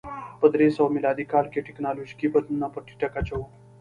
[0.39, 3.41] په درې سوه میلادي کال کې ټکنالوژیکي بدلونونه په ټیټه کچه و.